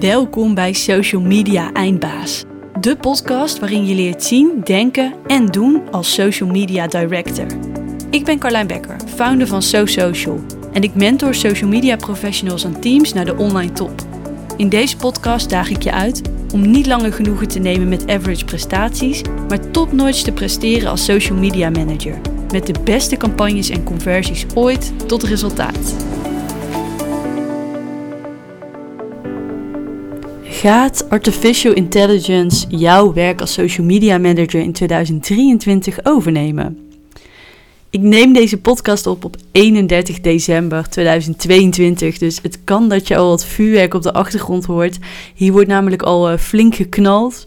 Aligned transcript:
Welkom 0.00 0.54
bij 0.54 0.72
Social 0.72 1.20
Media 1.20 1.72
Eindbaas. 1.72 2.44
De 2.80 2.96
podcast 2.96 3.58
waarin 3.58 3.86
je 3.86 3.94
leert 3.94 4.24
zien, 4.24 4.60
denken 4.64 5.14
en 5.26 5.46
doen 5.46 5.90
als 5.90 6.14
social 6.14 6.48
media 6.48 6.86
director. 6.86 7.46
Ik 8.10 8.24
ben 8.24 8.38
Carlijn 8.38 8.66
Becker, 8.66 8.96
founder 9.14 9.46
van 9.46 9.62
SoSocial. 9.62 10.40
En 10.72 10.82
ik 10.82 10.94
mentor 10.94 11.34
social 11.34 11.70
media 11.70 11.96
professionals 11.96 12.64
en 12.64 12.80
teams 12.80 13.12
naar 13.12 13.24
de 13.24 13.36
online 13.36 13.72
top. 13.72 13.92
In 14.56 14.68
deze 14.68 14.96
podcast 14.96 15.50
daag 15.50 15.70
ik 15.70 15.82
je 15.82 15.92
uit 15.92 16.22
om 16.52 16.70
niet 16.70 16.86
langer 16.86 17.12
genoegen 17.12 17.48
te 17.48 17.58
nemen 17.58 17.88
met 17.88 18.10
average 18.10 18.44
prestaties, 18.44 19.22
maar 19.48 19.70
topnotch 19.70 20.22
te 20.22 20.32
presteren 20.32 20.90
als 20.90 21.04
social 21.04 21.38
media 21.38 21.70
manager. 21.70 22.20
Met 22.52 22.66
de 22.66 22.74
beste 22.84 23.16
campagnes 23.16 23.70
en 23.70 23.84
conversies 23.84 24.46
ooit 24.54 24.92
tot 25.06 25.22
resultaat. 25.22 25.94
Gaat 30.58 31.10
artificial 31.10 31.72
intelligence 31.72 32.66
jouw 32.68 33.12
werk 33.12 33.40
als 33.40 33.52
social 33.52 33.86
media 33.86 34.18
manager 34.18 34.60
in 34.60 34.72
2023 34.72 35.98
overnemen? 36.02 36.90
Ik 37.90 38.00
neem 38.00 38.32
deze 38.32 38.60
podcast 38.60 39.06
op 39.06 39.24
op 39.24 39.36
31 39.52 40.20
december 40.20 40.88
2022, 40.88 42.18
dus 42.18 42.38
het 42.42 42.64
kan 42.64 42.88
dat 42.88 43.08
je 43.08 43.16
al 43.16 43.28
wat 43.28 43.44
vuurwerk 43.44 43.94
op 43.94 44.02
de 44.02 44.12
achtergrond 44.12 44.64
hoort. 44.64 44.98
Hier 45.34 45.52
wordt 45.52 45.68
namelijk 45.68 46.02
al 46.02 46.32
uh, 46.32 46.38
flink 46.38 46.74
geknald. 46.74 47.46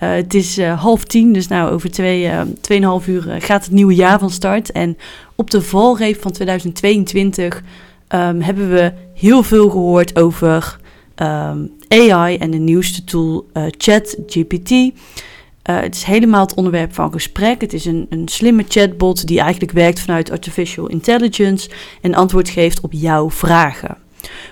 Uh, 0.00 0.12
het 0.12 0.34
is 0.34 0.58
uh, 0.58 0.80
half 0.80 1.04
tien, 1.04 1.32
dus 1.32 1.48
nou 1.48 1.70
over 1.70 1.90
twee, 1.90 2.30
tweeënhalf 2.60 3.06
uur 3.06 3.36
gaat 3.38 3.64
het 3.64 3.72
nieuwe 3.72 3.94
jaar 3.94 4.18
van 4.18 4.30
start. 4.30 4.72
En 4.72 4.96
op 5.34 5.50
de 5.50 5.62
valreep 5.62 6.22
van 6.22 6.32
2022 6.32 7.56
um, 7.56 7.62
ehm, 8.08 8.40
hebben 8.40 8.70
we 8.70 8.92
heel 9.14 9.42
veel 9.42 9.70
gehoord 9.70 10.18
over 10.18 10.80
um, 11.16 11.70
AI 11.92 12.36
en 12.36 12.50
de 12.50 12.58
nieuwste 12.58 13.04
tool 13.04 13.46
uh, 13.54 13.64
ChatGPT. 13.70 14.70
Uh, 14.70 14.90
het 15.62 15.94
is 15.94 16.02
helemaal 16.02 16.40
het 16.40 16.54
onderwerp 16.54 16.94
van 16.94 17.12
gesprek. 17.12 17.60
Het 17.60 17.72
is 17.72 17.84
een, 17.84 18.06
een 18.08 18.28
slimme 18.28 18.64
chatbot 18.68 19.26
die 19.26 19.40
eigenlijk 19.40 19.72
werkt 19.72 20.00
vanuit 20.00 20.30
artificial 20.30 20.86
intelligence 20.86 21.70
en 22.00 22.14
antwoord 22.14 22.48
geeft 22.48 22.80
op 22.80 22.92
jouw 22.92 23.30
vragen. 23.30 23.96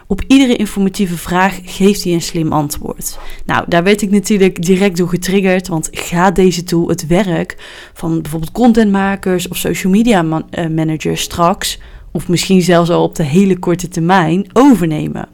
Op 0.07 0.23
iedere 0.27 0.57
informatieve 0.57 1.17
vraag 1.17 1.61
geeft 1.65 2.05
hij 2.05 2.13
een 2.13 2.23
slim 2.23 2.53
antwoord. 2.53 3.19
Nou, 3.47 3.65
daar 3.69 3.83
werd 3.83 4.03
ik 4.03 4.11
natuurlijk 4.11 4.63
direct 4.63 4.97
door 4.97 5.09
getriggerd, 5.09 5.69
want 5.69 5.89
gaat 5.91 6.37
deze 6.37 6.65
tool 6.65 6.89
het 6.89 7.07
werk 7.07 7.57
van 7.95 8.23
bijvoorbeeld 8.23 8.53
contentmakers 8.53 9.49
of 9.49 9.57
social 9.57 9.93
media 9.93 10.23
uh, 10.23 10.67
managers 10.67 11.21
straks, 11.21 11.79
of 12.13 12.29
misschien 12.29 12.63
zelfs 12.63 12.91
al 12.91 13.03
op 13.03 13.15
de 13.15 13.23
hele 13.23 13.59
korte 13.59 13.89
termijn, 13.89 14.47
overnemen? 14.53 15.29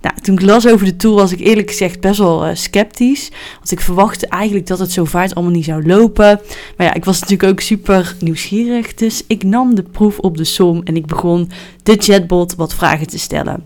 Nou, 0.00 0.14
toen 0.20 0.34
ik 0.34 0.42
las 0.42 0.68
over 0.68 0.86
de 0.86 0.96
tool 0.96 1.14
was 1.14 1.32
ik 1.32 1.40
eerlijk 1.40 1.70
gezegd 1.70 2.00
best 2.00 2.18
wel 2.18 2.46
uh, 2.46 2.54
sceptisch. 2.54 3.30
Want 3.56 3.70
ik 3.70 3.80
verwachtte 3.80 4.26
eigenlijk 4.26 4.66
dat 4.66 4.78
het 4.78 4.92
zo 4.92 5.04
vaart 5.04 5.34
allemaal 5.34 5.52
niet 5.52 5.64
zou 5.64 5.86
lopen. 5.86 6.40
Maar 6.76 6.86
ja, 6.86 6.94
ik 6.94 7.04
was 7.04 7.20
natuurlijk 7.20 7.50
ook 7.50 7.60
super 7.60 8.14
nieuwsgierig. 8.20 8.94
Dus 8.94 9.24
ik 9.26 9.42
nam 9.42 9.74
de 9.74 9.82
proef 9.82 10.18
op 10.18 10.36
de 10.36 10.44
som 10.44 10.80
en 10.84 10.96
ik 10.96 11.06
begon 11.06 11.50
de 11.82 11.96
chatbot 11.98 12.54
wat 12.54 12.74
vragen 12.74 13.06
te 13.06 13.18
stellen. 13.18 13.64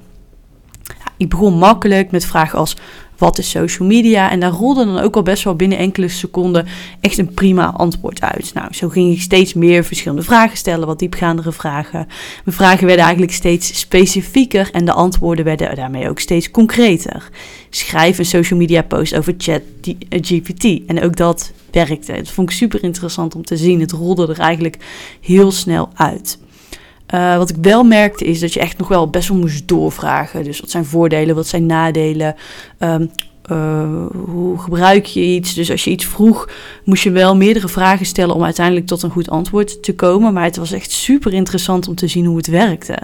Ik 1.16 1.28
begon 1.28 1.58
makkelijk 1.58 2.10
met 2.10 2.24
vragen 2.24 2.58
als 2.58 2.76
wat 3.18 3.38
is 3.38 3.50
social 3.50 3.88
media? 3.88 4.30
En 4.30 4.40
daar 4.40 4.50
rolde 4.50 4.84
dan 4.84 4.98
ook 4.98 5.16
al 5.16 5.22
best 5.22 5.44
wel 5.44 5.54
binnen 5.54 5.78
enkele 5.78 6.08
seconden 6.08 6.66
echt 7.00 7.18
een 7.18 7.34
prima 7.34 7.72
antwoord 7.76 8.20
uit. 8.20 8.50
Nou, 8.54 8.74
zo 8.74 8.88
ging 8.88 9.12
ik 9.12 9.20
steeds 9.20 9.54
meer 9.54 9.84
verschillende 9.84 10.22
vragen 10.22 10.56
stellen, 10.56 10.86
wat 10.86 10.98
diepgaandere 10.98 11.52
vragen. 11.52 12.06
Mijn 12.44 12.56
vragen 12.56 12.86
werden 12.86 13.04
eigenlijk 13.04 13.34
steeds 13.34 13.78
specifieker 13.78 14.70
en 14.72 14.84
de 14.84 14.92
antwoorden 14.92 15.44
werden 15.44 15.76
daarmee 15.76 16.08
ook 16.08 16.20
steeds 16.20 16.50
concreter. 16.50 17.28
Schrijf 17.70 18.18
een 18.18 18.24
social 18.24 18.58
media 18.58 18.82
post 18.82 19.14
over 19.14 19.34
chat 19.38 19.62
GPT. 20.08 20.86
En 20.86 21.02
ook 21.02 21.16
dat 21.16 21.52
werkte. 21.70 22.12
Het 22.12 22.30
vond 22.30 22.50
ik 22.50 22.56
super 22.56 22.82
interessant 22.82 23.34
om 23.34 23.44
te 23.44 23.56
zien. 23.56 23.80
Het 23.80 23.92
rolde 23.92 24.28
er 24.28 24.40
eigenlijk 24.40 24.76
heel 25.20 25.50
snel 25.52 25.88
uit. 25.94 26.38
Uh, 27.14 27.36
wat 27.36 27.50
ik 27.50 27.56
wel 27.60 27.84
merkte 27.84 28.24
is 28.24 28.40
dat 28.40 28.52
je 28.52 28.60
echt 28.60 28.78
nog 28.78 28.88
wel 28.88 29.10
best 29.10 29.28
wel 29.28 29.38
moest 29.38 29.68
doorvragen. 29.68 30.44
Dus 30.44 30.60
wat 30.60 30.70
zijn 30.70 30.84
voordelen, 30.84 31.34
wat 31.34 31.46
zijn 31.46 31.66
nadelen? 31.66 32.34
Um, 32.78 33.10
uh, 33.50 34.06
hoe 34.24 34.58
gebruik 34.58 35.06
je 35.06 35.20
iets? 35.20 35.54
Dus 35.54 35.70
als 35.70 35.84
je 35.84 35.90
iets 35.90 36.04
vroeg, 36.04 36.48
moest 36.84 37.02
je 37.02 37.10
wel 37.10 37.36
meerdere 37.36 37.68
vragen 37.68 38.06
stellen 38.06 38.34
om 38.34 38.44
uiteindelijk 38.44 38.86
tot 38.86 39.02
een 39.02 39.10
goed 39.10 39.30
antwoord 39.30 39.82
te 39.82 39.94
komen. 39.94 40.32
Maar 40.32 40.44
het 40.44 40.56
was 40.56 40.72
echt 40.72 40.90
super 40.90 41.32
interessant 41.32 41.88
om 41.88 41.94
te 41.94 42.08
zien 42.08 42.24
hoe 42.24 42.36
het 42.36 42.46
werkte. 42.46 42.98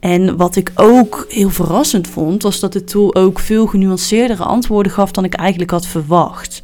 En 0.00 0.36
wat 0.36 0.56
ik 0.56 0.72
ook 0.74 1.26
heel 1.28 1.50
verrassend 1.50 2.08
vond, 2.08 2.42
was 2.42 2.60
dat 2.60 2.72
de 2.72 2.84
tool 2.84 3.14
ook 3.14 3.38
veel 3.38 3.66
genuanceerdere 3.66 4.44
antwoorden 4.44 4.92
gaf 4.92 5.10
dan 5.10 5.24
ik 5.24 5.34
eigenlijk 5.34 5.70
had 5.70 5.86
verwacht. 5.86 6.62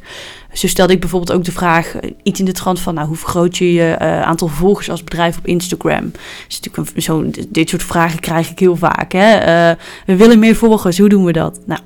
Zo 0.53 0.67
stelde 0.67 0.93
ik 0.93 0.99
bijvoorbeeld 0.99 1.37
ook 1.37 1.43
de 1.43 1.51
vraag, 1.51 1.95
eh, 1.95 2.11
iets 2.23 2.39
in 2.39 2.45
de 2.45 2.51
trant 2.51 2.79
van, 2.79 2.93
nou, 2.93 3.07
hoe 3.07 3.17
vergroot 3.17 3.57
je 3.57 3.73
je 3.73 3.97
uh, 4.01 4.21
aantal 4.21 4.47
volgers 4.47 4.89
als 4.89 5.03
bedrijf 5.03 5.37
op 5.37 5.47
Instagram? 5.47 6.11
Dus 6.47 6.59
natuurlijk 6.59 7.07
een, 7.07 7.45
dit 7.49 7.69
soort 7.69 7.83
vragen 7.83 8.19
krijg 8.19 8.49
ik 8.49 8.59
heel 8.59 8.75
vaak. 8.75 9.11
Hè? 9.11 9.39
Uh, 9.39 9.75
we 10.05 10.15
willen 10.15 10.39
meer 10.39 10.55
volgers, 10.55 10.97
hoe 10.97 11.09
doen 11.09 11.25
we 11.25 11.31
dat? 11.31 11.59
Nou, 11.65 11.79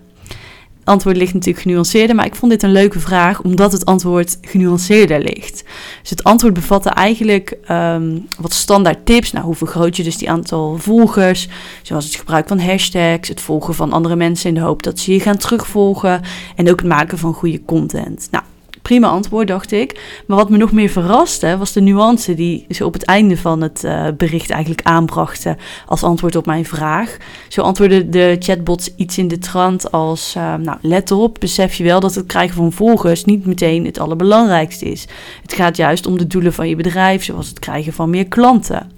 antwoord 0.87 1.17
ligt 1.17 1.33
natuurlijk 1.33 1.63
genuanceerder, 1.63 2.15
maar 2.15 2.25
ik 2.25 2.35
vond 2.35 2.51
dit 2.51 2.63
een 2.63 2.71
leuke 2.71 2.99
vraag 2.99 3.41
omdat 3.41 3.71
het 3.71 3.85
antwoord 3.85 4.37
genuanceerder 4.41 5.19
ligt. 5.19 5.63
Dus 6.01 6.09
het 6.09 6.23
antwoord 6.23 6.53
bevatte 6.53 6.89
eigenlijk 6.89 7.57
um, 7.71 8.27
wat 8.39 8.53
standaard 8.53 9.05
tips. 9.05 9.31
Nou, 9.31 9.45
hoe 9.45 9.55
vergroot 9.55 9.95
je 9.95 10.03
dus 10.03 10.17
die 10.17 10.29
aantal 10.29 10.77
volgers? 10.77 11.47
Zoals 11.81 12.05
het 12.05 12.15
gebruik 12.15 12.47
van 12.47 12.59
hashtags, 12.59 13.29
het 13.29 13.41
volgen 13.41 13.75
van 13.75 13.93
andere 13.93 14.15
mensen 14.15 14.49
in 14.49 14.55
de 14.55 14.61
hoop 14.61 14.83
dat 14.83 14.99
ze 14.99 15.13
je 15.13 15.19
gaan 15.19 15.37
terugvolgen 15.37 16.21
en 16.55 16.69
ook 16.69 16.79
het 16.79 16.87
maken 16.87 17.17
van 17.17 17.33
goede 17.33 17.61
content. 17.65 18.27
Nou, 18.31 18.43
prima 18.87 19.07
antwoord, 19.07 19.47
dacht 19.47 19.71
ik. 19.71 20.21
Maar 20.27 20.37
wat 20.37 20.49
me 20.49 20.57
nog 20.57 20.71
meer 20.71 20.89
verraste, 20.89 21.57
was 21.57 21.71
de 21.71 21.81
nuance 21.81 22.33
die 22.33 22.65
ze 22.69 22.85
op 22.85 22.93
het 22.93 23.03
einde 23.03 23.37
van 23.37 23.61
het 23.61 23.83
uh, 23.83 24.07
bericht 24.17 24.49
eigenlijk 24.49 24.87
aanbrachten 24.87 25.57
als 25.85 26.03
antwoord 26.03 26.35
op 26.35 26.45
mijn 26.45 26.65
vraag. 26.65 27.17
Zo 27.47 27.61
antwoordde 27.61 28.09
de 28.09 28.35
chatbots 28.39 28.95
iets 28.95 29.17
in 29.17 29.27
de 29.27 29.37
trant 29.37 29.91
als, 29.91 30.33
uh, 30.37 30.55
nou, 30.55 30.77
let 30.81 31.11
op, 31.11 31.37
besef 31.39 31.73
je 31.73 31.83
wel 31.83 31.99
dat 31.99 32.15
het 32.15 32.25
krijgen 32.25 32.55
van 32.55 32.71
volgers 32.71 33.25
niet 33.25 33.45
meteen 33.45 33.85
het 33.85 33.99
allerbelangrijkste 33.99 34.85
is. 34.85 35.07
Het 35.41 35.53
gaat 35.53 35.77
juist 35.77 36.05
om 36.05 36.17
de 36.17 36.27
doelen 36.27 36.53
van 36.53 36.69
je 36.69 36.75
bedrijf, 36.75 37.23
zoals 37.23 37.47
het 37.47 37.59
krijgen 37.59 37.93
van 37.93 38.09
meer 38.09 38.27
klanten. 38.27 38.91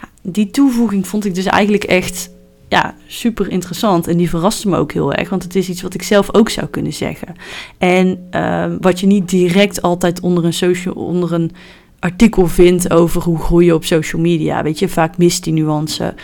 Ja, 0.00 0.08
die 0.22 0.50
toevoeging 0.50 1.06
vond 1.06 1.24
ik 1.24 1.34
dus 1.34 1.46
eigenlijk 1.46 1.84
echt 1.84 2.30
ja, 2.70 2.94
super 3.06 3.48
interessant. 3.48 4.06
En 4.06 4.16
die 4.16 4.28
verraste 4.28 4.68
me 4.68 4.76
ook 4.76 4.92
heel 4.92 5.12
erg, 5.12 5.28
want 5.28 5.42
het 5.42 5.56
is 5.56 5.68
iets 5.68 5.82
wat 5.82 5.94
ik 5.94 6.02
zelf 6.02 6.34
ook 6.34 6.48
zou 6.48 6.66
kunnen 6.66 6.92
zeggen. 6.92 7.34
En 7.78 8.28
uh, 8.30 8.64
wat 8.80 9.00
je 9.00 9.06
niet 9.06 9.28
direct 9.28 9.82
altijd 9.82 10.20
onder 10.20 10.44
een, 10.44 10.52
social, 10.52 10.94
onder 10.94 11.32
een 11.32 11.50
artikel 11.98 12.46
vindt 12.46 12.92
over 12.92 13.22
hoe 13.22 13.38
groeien 13.38 13.74
op 13.74 13.84
social 13.84 14.22
media. 14.22 14.62
Weet 14.62 14.78
je, 14.78 14.88
vaak 14.88 15.18
mist 15.18 15.44
die 15.44 15.52
nuance. 15.52 16.14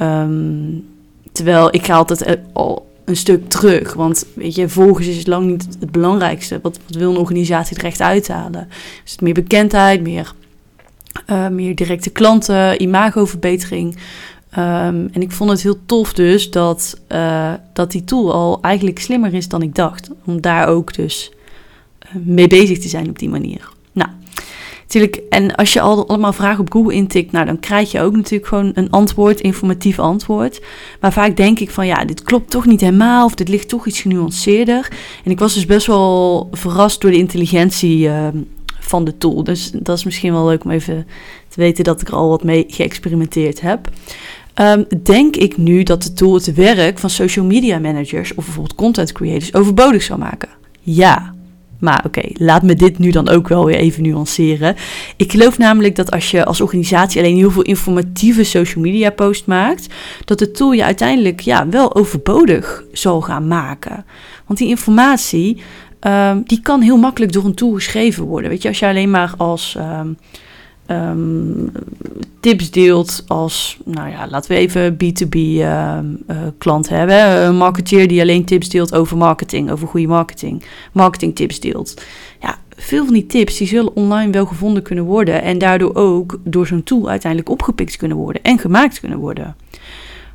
Um, 0.00 0.84
terwijl 1.32 1.74
ik 1.74 1.84
ga 1.84 1.94
altijd 1.94 2.22
eh, 2.22 2.34
al 2.52 2.90
een 3.04 3.16
stuk 3.16 3.48
terug. 3.48 3.94
Want 3.94 4.26
weet 4.34 4.54
je, 4.54 4.68
volgens 4.68 5.06
is 5.06 5.26
lang 5.26 5.46
niet 5.46 5.66
het 5.80 5.90
belangrijkste. 5.90 6.58
Wat, 6.62 6.78
wat 6.86 6.96
wil 6.96 7.10
een 7.10 7.16
organisatie 7.16 7.76
er 7.76 7.84
echt 7.84 8.00
uithalen? 8.00 8.68
Is 9.04 9.12
het 9.12 9.20
meer 9.20 9.34
bekendheid, 9.34 10.02
meer, 10.02 10.32
uh, 11.30 11.48
meer 11.48 11.74
directe 11.74 12.10
klanten, 12.10 12.82
imagoverbetering? 12.82 13.96
Um, 14.52 15.08
en 15.12 15.22
ik 15.22 15.32
vond 15.32 15.50
het 15.50 15.62
heel 15.62 15.78
tof 15.86 16.12
dus 16.12 16.50
dat, 16.50 17.00
uh, 17.12 17.52
dat 17.72 17.90
die 17.90 18.04
tool 18.04 18.32
al 18.32 18.58
eigenlijk 18.62 18.98
slimmer 18.98 19.34
is 19.34 19.48
dan 19.48 19.62
ik 19.62 19.74
dacht. 19.74 20.10
Om 20.24 20.40
daar 20.40 20.68
ook 20.68 20.94
dus 20.94 21.32
uh, 22.06 22.22
mee 22.24 22.46
bezig 22.46 22.78
te 22.78 22.88
zijn 22.88 23.08
op 23.08 23.18
die 23.18 23.28
manier. 23.28 23.68
Nou, 23.92 24.08
natuurlijk, 24.82 25.22
en 25.30 25.54
als 25.54 25.72
je 25.72 25.80
al 25.80 26.08
allemaal 26.08 26.32
vragen 26.32 26.60
op 26.60 26.72
Google 26.72 26.94
intikt, 26.94 27.32
nou 27.32 27.46
dan 27.46 27.60
krijg 27.60 27.90
je 27.90 28.00
ook 28.00 28.16
natuurlijk 28.16 28.48
gewoon 28.48 28.70
een 28.74 28.90
antwoord, 28.90 29.40
informatief 29.40 29.98
antwoord. 29.98 30.60
Maar 31.00 31.12
vaak 31.12 31.36
denk 31.36 31.58
ik 31.58 31.70
van 31.70 31.86
ja, 31.86 32.04
dit 32.04 32.22
klopt 32.22 32.50
toch 32.50 32.66
niet 32.66 32.80
helemaal 32.80 33.24
of 33.24 33.34
dit 33.34 33.48
ligt 33.48 33.68
toch 33.68 33.86
iets 33.86 34.00
genuanceerder. 34.00 34.92
En 35.24 35.30
ik 35.30 35.38
was 35.38 35.54
dus 35.54 35.66
best 35.66 35.86
wel 35.86 36.48
verrast 36.52 37.00
door 37.00 37.10
de 37.10 37.16
intelligentie 37.16 38.06
uh, 38.06 38.28
van 38.80 39.04
de 39.04 39.18
tool. 39.18 39.44
Dus 39.44 39.70
dat 39.70 39.96
is 39.96 40.04
misschien 40.04 40.32
wel 40.32 40.46
leuk 40.46 40.64
om 40.64 40.70
even 40.70 41.06
te 41.48 41.60
weten 41.60 41.84
dat 41.84 42.00
ik 42.00 42.08
er 42.08 42.14
al 42.14 42.28
wat 42.28 42.44
mee 42.44 42.64
geëxperimenteerd 42.68 43.60
heb. 43.60 43.88
Um, 44.60 44.86
denk 45.02 45.36
ik 45.36 45.56
nu 45.56 45.82
dat 45.82 46.02
de 46.02 46.12
tool 46.12 46.34
het 46.34 46.54
werk 46.54 46.98
van 46.98 47.10
social 47.10 47.44
media 47.44 47.78
managers 47.78 48.34
of 48.34 48.44
bijvoorbeeld 48.44 48.74
content 48.74 49.12
creators 49.12 49.54
overbodig 49.54 50.02
zou 50.02 50.18
maken? 50.18 50.48
Ja. 50.80 51.34
Maar 51.78 52.02
oké, 52.06 52.22
laat 52.32 52.62
me 52.62 52.74
dit 52.74 52.98
nu 52.98 53.10
dan 53.10 53.28
ook 53.28 53.48
wel 53.48 53.64
weer 53.64 53.76
even 53.76 54.02
nuanceren. 54.02 54.76
Ik 55.16 55.32
geloof 55.32 55.58
namelijk 55.58 55.96
dat 55.96 56.10
als 56.10 56.30
je 56.30 56.44
als 56.44 56.60
organisatie 56.60 57.20
alleen 57.20 57.36
heel 57.36 57.50
veel 57.50 57.62
informatieve 57.62 58.44
social 58.44 58.84
media 58.84 59.10
post 59.10 59.46
maakt, 59.46 59.86
dat 60.24 60.38
de 60.38 60.50
tool 60.50 60.72
je 60.72 60.84
uiteindelijk 60.84 61.40
ja, 61.40 61.68
wel 61.68 61.94
overbodig 61.94 62.84
zal 62.92 63.20
gaan 63.20 63.46
maken. 63.46 64.04
Want 64.46 64.58
die 64.58 64.68
informatie, 64.68 65.60
um, 66.00 66.42
die 66.46 66.60
kan 66.60 66.80
heel 66.80 66.98
makkelijk 66.98 67.32
door 67.32 67.44
een 67.44 67.54
tool 67.54 67.72
geschreven 67.72 68.24
worden. 68.24 68.50
Weet 68.50 68.62
je, 68.62 68.68
als 68.68 68.78
je 68.78 68.86
alleen 68.86 69.10
maar 69.10 69.34
als. 69.36 69.76
Um, 69.78 70.16
ehm, 70.86 71.66
tips 72.40 72.70
deelt 72.70 73.24
als, 73.26 73.78
nou 73.84 74.10
ja, 74.10 74.28
laten 74.28 74.50
we 74.50 74.56
even 74.56 74.94
B2B 74.94 75.36
uh, 75.36 75.98
uh, 76.28 76.36
klant 76.58 76.88
hebben. 76.88 77.42
Een 77.42 77.56
marketeer 77.56 78.08
die 78.08 78.20
alleen 78.20 78.44
tips 78.44 78.68
deelt 78.68 78.94
over 78.94 79.16
marketing, 79.16 79.70
over 79.70 79.88
goede 79.88 80.06
marketing. 80.06 80.64
Marketing 80.92 81.34
tips 81.34 81.60
deelt. 81.60 82.02
Ja, 82.40 82.58
veel 82.76 83.04
van 83.04 83.14
die 83.14 83.26
tips 83.26 83.56
die 83.56 83.66
zullen 83.68 83.96
online 83.96 84.32
wel 84.32 84.46
gevonden 84.46 84.82
kunnen 84.82 85.04
worden 85.04 85.42
en 85.42 85.58
daardoor 85.58 85.94
ook 85.94 86.38
door 86.44 86.66
zo'n 86.66 86.82
tool 86.82 87.08
uiteindelijk 87.08 87.50
opgepikt 87.50 87.96
kunnen 87.96 88.16
worden 88.16 88.42
en 88.42 88.58
gemaakt 88.58 89.00
kunnen 89.00 89.18
worden. 89.18 89.56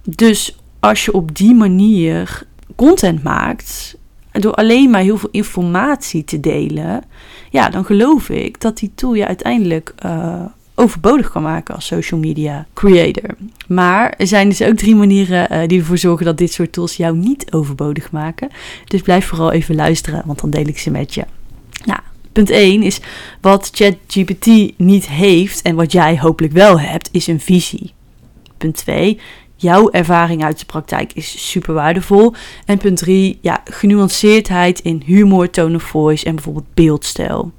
Dus 0.04 0.58
als 0.80 1.06
je 1.06 1.14
op 1.14 1.36
die 1.36 1.54
manier 1.54 2.44
content 2.76 3.24
maakt, 3.24 3.98
door 4.32 4.54
alleen 4.54 4.90
maar 4.90 5.02
heel 5.02 5.18
veel 5.18 5.30
informatie 5.32 6.24
te 6.24 6.40
delen, 6.40 7.04
ja, 7.50 7.70
dan 7.70 7.86
geloof 7.86 8.30
ik 8.30 8.62
dat 8.62 8.78
die 8.78 8.92
tool 8.96 9.14
je 9.14 9.28
uiteindelijk 9.28 9.94
uh, 10.06 10.46
overbodig 10.76 11.32
kan 11.32 11.42
maken 11.42 11.76
als 11.76 11.86
social 11.86 12.20
media 12.20 12.66
creator. 12.74 13.30
Maar 13.68 14.14
er 14.18 14.28
zijn 14.28 14.50
dus 14.50 14.62
ook 14.62 14.76
drie 14.76 14.96
manieren 14.96 15.54
uh, 15.54 15.68
die 15.68 15.80
ervoor 15.80 15.98
zorgen 15.98 16.26
dat 16.26 16.38
dit 16.38 16.54
soort 16.54 16.72
tools 16.72 16.96
jou 16.96 17.18
niet 17.18 17.52
overbodig 17.54 18.12
maken. 18.12 18.50
Dus 18.86 19.02
blijf 19.02 19.26
vooral 19.26 19.52
even 19.52 19.76
luisteren, 19.76 20.24
want 20.26 20.40
dan 20.40 20.50
deel 20.50 20.68
ik 20.68 20.80
ze 20.80 20.92
met 20.92 21.14
je. 21.14 21.26
Nou, 21.86 22.00
punt 22.32 22.50
1 22.50 22.84
is 22.84 23.00
wat 23.42 23.70
ChatGPT 23.74 24.78
niet 24.78 25.08
heeft 25.08 25.62
en 25.62 25.76
wat 25.76 25.92
jij 25.92 26.20
hopelijk 26.20 26.54
wel 26.54 26.80
hebt, 26.80 27.10
is 27.12 27.28
een 27.28 27.40
visie. 27.40 27.94
Punt 28.58 28.76
2, 28.76 29.20
jouw 29.62 29.90
ervaring 29.90 30.44
uit 30.44 30.60
de 30.60 30.66
praktijk 30.66 31.12
is 31.14 31.50
super 31.50 31.74
waardevol. 31.74 32.34
En 32.66 32.78
punt 32.78 32.98
3, 32.98 33.38
ja, 33.42 33.62
genuanceerdheid 33.66 34.80
in 34.80 35.02
humor, 35.06 35.50
tone 35.50 35.76
of 35.76 35.84
voice 35.84 36.26
en 36.26 36.36
bijvoorbeeld 36.36 36.74
beeldstijl. 36.74 37.52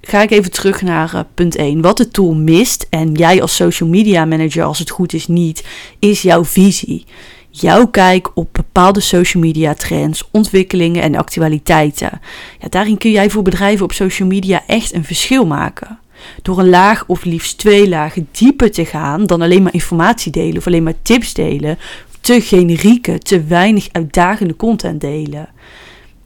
Ga 0.00 0.22
ik 0.22 0.30
even 0.30 0.50
terug 0.50 0.82
naar 0.82 1.14
uh, 1.14 1.20
punt 1.34 1.56
1. 1.56 1.80
Wat 1.80 1.96
de 1.96 2.08
tool 2.08 2.34
mist, 2.34 2.86
en 2.90 3.12
jij 3.12 3.42
als 3.42 3.54
social 3.54 3.88
media 3.88 4.24
manager, 4.24 4.62
als 4.62 4.78
het 4.78 4.90
goed 4.90 5.12
is, 5.12 5.26
niet, 5.26 5.64
is 5.98 6.22
jouw 6.22 6.44
visie. 6.44 7.04
Jouw 7.50 7.86
kijk 7.86 8.30
op 8.34 8.48
bepaalde 8.52 9.00
social 9.00 9.42
media 9.42 9.74
trends, 9.74 10.28
ontwikkelingen 10.30 11.02
en 11.02 11.14
actualiteiten. 11.14 12.20
Ja, 12.60 12.68
daarin 12.68 12.98
kun 12.98 13.10
jij 13.10 13.30
voor 13.30 13.42
bedrijven 13.42 13.84
op 13.84 13.92
social 13.92 14.28
media 14.28 14.62
echt 14.66 14.94
een 14.94 15.04
verschil 15.04 15.46
maken. 15.46 15.98
Door 16.42 16.58
een 16.58 16.68
laag 16.68 17.04
of 17.06 17.24
liefst 17.24 17.58
twee 17.58 17.88
lagen 17.88 18.28
dieper 18.32 18.70
te 18.70 18.84
gaan 18.84 19.26
dan 19.26 19.42
alleen 19.42 19.62
maar 19.62 19.74
informatie 19.74 20.32
delen 20.32 20.56
of 20.56 20.66
alleen 20.66 20.82
maar 20.82 21.02
tips 21.02 21.34
delen, 21.34 21.78
te 22.20 22.40
generieke, 22.40 23.18
te 23.18 23.44
weinig 23.44 23.88
uitdagende 23.92 24.56
content 24.56 25.00
delen. 25.00 25.48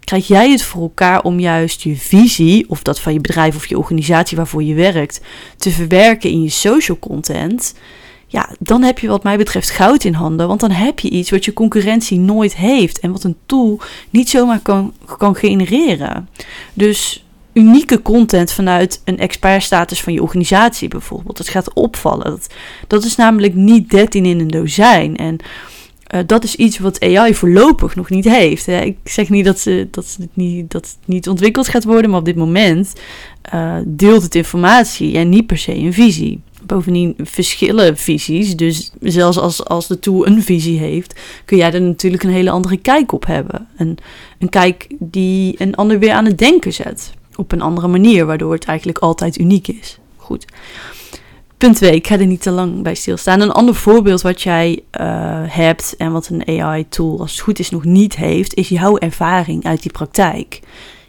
Krijg 0.00 0.26
jij 0.26 0.50
het 0.50 0.62
voor 0.62 0.82
elkaar 0.82 1.22
om 1.22 1.40
juist 1.40 1.82
je 1.82 1.96
visie, 1.96 2.64
of 2.68 2.82
dat 2.82 3.00
van 3.00 3.12
je 3.12 3.20
bedrijf 3.20 3.56
of 3.56 3.66
je 3.66 3.78
organisatie 3.78 4.36
waarvoor 4.36 4.62
je 4.62 4.74
werkt, 4.74 5.20
te 5.56 5.70
verwerken 5.70 6.30
in 6.30 6.42
je 6.42 6.48
social 6.48 6.98
content? 6.98 7.74
Ja, 8.26 8.50
dan 8.58 8.82
heb 8.82 8.98
je 8.98 9.08
wat 9.08 9.22
mij 9.22 9.36
betreft 9.36 9.70
goud 9.70 10.04
in 10.04 10.12
handen. 10.12 10.48
Want 10.48 10.60
dan 10.60 10.70
heb 10.70 10.98
je 10.98 11.10
iets 11.10 11.30
wat 11.30 11.44
je 11.44 11.52
concurrentie 11.52 12.18
nooit 12.18 12.56
heeft. 12.56 13.00
En 13.00 13.12
wat 13.12 13.24
een 13.24 13.36
tool 13.46 13.80
niet 14.10 14.30
zomaar 14.30 14.60
kan, 14.60 14.92
kan 15.18 15.34
genereren. 15.34 16.28
Dus 16.74 17.24
unieke 17.52 18.02
content 18.02 18.52
vanuit 18.52 19.02
een 19.04 19.18
expertstatus 19.18 20.02
van 20.02 20.12
je 20.12 20.22
organisatie 20.22 20.88
bijvoorbeeld. 20.88 21.36
Dat 21.36 21.48
gaat 21.48 21.72
opvallen. 21.72 22.38
Dat, 22.86 23.04
is 23.04 23.16
namelijk 23.16 23.54
niet 23.54 23.90
13 23.90 24.24
in 24.24 24.40
een 24.40 24.48
dozijn. 24.48 25.16
En 25.16 25.36
uh, 26.14 26.20
dat 26.26 26.44
is 26.44 26.54
iets 26.54 26.78
wat 26.78 27.00
AI 27.00 27.34
voorlopig 27.34 27.96
nog 27.96 28.10
niet 28.10 28.24
heeft. 28.24 28.66
Ik 28.66 28.96
zeg 29.04 29.28
niet 29.28 29.44
dat, 29.44 29.58
ze, 29.58 29.88
dat, 29.90 30.16
het 30.18 30.36
niet 30.36 30.70
dat 30.70 30.86
het 30.86 30.98
niet 31.04 31.28
ontwikkeld 31.28 31.68
gaat 31.68 31.84
worden, 31.84 32.10
maar 32.10 32.18
op 32.18 32.24
dit 32.24 32.36
moment 32.36 32.92
uh, 33.54 33.76
deelt 33.86 34.22
het 34.22 34.34
informatie 34.34 35.16
en 35.16 35.28
niet 35.28 35.46
per 35.46 35.58
se 35.58 35.74
een 35.74 35.92
visie. 35.92 36.40
Bovendien 36.62 37.14
verschillen 37.18 37.96
visies. 37.96 38.56
Dus 38.56 38.92
zelfs 39.00 39.38
als, 39.38 39.64
als 39.64 39.86
de 39.86 39.98
tool 39.98 40.26
een 40.26 40.42
visie 40.42 40.78
heeft, 40.78 41.20
kun 41.44 41.56
jij 41.56 41.72
er 41.72 41.82
natuurlijk 41.82 42.22
een 42.22 42.30
hele 42.30 42.50
andere 42.50 42.76
kijk 42.76 43.12
op 43.12 43.26
hebben. 43.26 43.68
Een, 43.76 43.98
een 44.38 44.48
kijk 44.48 44.86
die 44.98 45.54
een 45.58 45.74
ander 45.74 45.98
weer 45.98 46.12
aan 46.12 46.24
het 46.24 46.38
denken 46.38 46.72
zet 46.72 47.18
op 47.40 47.52
een 47.52 47.60
andere 47.60 47.88
manier, 47.88 48.26
waardoor 48.26 48.52
het 48.52 48.64
eigenlijk 48.64 48.98
altijd 48.98 49.38
uniek 49.38 49.68
is. 49.68 49.98
Goed. 50.16 50.44
Punt 51.58 51.76
2, 51.76 51.94
ik 51.94 52.06
ga 52.06 52.18
er 52.18 52.26
niet 52.26 52.42
te 52.42 52.50
lang 52.50 52.82
bij 52.82 52.94
stilstaan. 52.94 53.40
Een 53.40 53.50
ander 53.50 53.74
voorbeeld 53.74 54.20
wat 54.20 54.42
jij 54.42 54.82
uh, 55.00 55.06
hebt 55.46 55.94
en 55.96 56.12
wat 56.12 56.28
een 56.28 56.60
AI-tool, 56.62 57.20
als 57.20 57.30
het 57.30 57.40
goed 57.40 57.58
is, 57.58 57.70
nog 57.70 57.84
niet 57.84 58.16
heeft, 58.16 58.54
is 58.54 58.68
jouw 58.68 58.98
ervaring 58.98 59.64
uit 59.64 59.82
die 59.82 59.92
praktijk. 59.92 60.60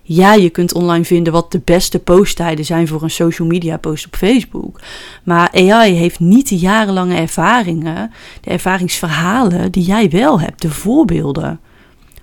Ja, 0.02 0.34
je 0.34 0.50
kunt 0.50 0.74
online 0.74 1.06
vinden 1.06 1.34
wat 1.34 1.52
de 1.52 1.62
beste 1.66 2.00
posttijden 2.00 2.66
zijn 2.66 2.88
voor 2.88 3.04
een 3.04 3.10
social 3.10 3.48
media 3.48 3.78
post 3.78 4.06
op 4.06 4.16
Facebook. 4.16 4.80
Maar 5.24 5.52
AI 5.54 5.94
heeft 5.94 6.20
niet 6.20 6.50
de 6.50 6.58
jarenlange 6.58 7.16
ervaringen, 7.16 8.12
de 8.42 8.50
ervaringsverhalen 8.50 9.72
die 9.72 9.84
jij 9.84 10.10
wel 10.10 10.40
hebt, 10.40 10.62
de 10.62 10.70
voorbeelden. 10.70 11.60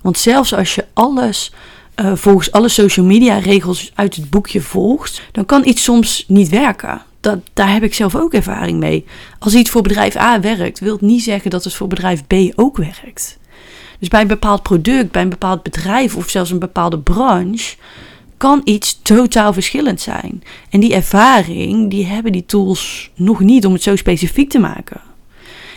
Want 0.01 0.19
zelfs 0.19 0.55
als 0.55 0.75
je 0.75 0.85
alles 0.93 1.53
uh, 2.01 2.13
volgens 2.15 2.53
alle 2.53 2.69
social 2.69 3.07
media 3.07 3.39
regels 3.39 3.93
uit 3.95 4.17
het 4.17 4.31
boekje 4.31 4.61
volgt, 4.61 5.23
dan 5.33 5.47
kan 5.47 5.67
iets 5.67 5.83
soms 5.83 6.25
niet 6.29 6.49
werken. 6.49 7.03
Dat, 7.21 7.39
daar 7.53 7.73
heb 7.73 7.83
ik 7.83 7.95
zelf 7.95 8.17
ook 8.17 8.33
ervaring 8.33 8.79
mee. 8.79 9.05
Als 9.39 9.55
iets 9.55 9.71
voor 9.71 9.83
bedrijf 9.83 10.17
A 10.17 10.41
werkt, 10.41 10.81
wil 10.81 10.93
het 10.93 11.01
niet 11.01 11.23
zeggen 11.23 11.51
dat 11.51 11.65
het 11.65 11.75
voor 11.75 11.89
bedrijf 11.89 12.27
B 12.27 12.35
ook 12.55 12.77
werkt. 12.77 13.39
Dus 13.99 14.09
bij 14.09 14.21
een 14.21 14.27
bepaald 14.27 14.63
product, 14.63 15.11
bij 15.11 15.23
een 15.23 15.29
bepaald 15.29 15.63
bedrijf 15.63 16.17
of 16.17 16.31
zelfs 16.31 16.51
een 16.51 16.59
bepaalde 16.59 16.99
branche 16.99 17.77
kan 18.37 18.61
iets 18.65 19.01
totaal 19.03 19.53
verschillend 19.53 20.01
zijn. 20.01 20.43
En 20.71 20.81
die 20.81 20.95
ervaring, 20.95 21.91
die 21.91 22.07
hebben 22.07 22.33
die 22.33 22.47
tools 22.47 23.11
nog 23.15 23.41
niet 23.41 23.67
om 23.67 23.73
het 23.73 23.83
zo 23.83 23.97
specifiek 23.97 24.51
te 24.51 24.59
maken. 24.59 25.01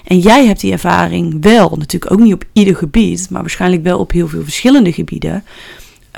En 0.04 0.20
jij 0.20 0.46
hebt 0.46 0.60
die 0.60 0.72
ervaring 0.72 1.38
wel, 1.42 1.76
natuurlijk 1.78 2.12
ook 2.12 2.20
niet 2.20 2.34
op 2.34 2.44
ieder 2.54 2.76
gebied, 2.76 3.30
maar 3.30 3.42
waarschijnlijk 3.42 3.84
wel 3.84 4.00
op 4.00 4.12
heel 4.12 4.28
veel 4.28 4.44
verschillende 4.44 4.94
gebieden. 4.94 5.44